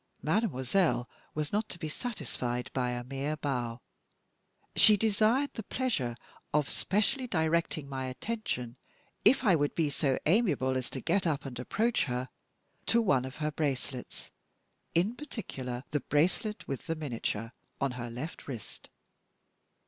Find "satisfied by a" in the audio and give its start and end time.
1.87-3.03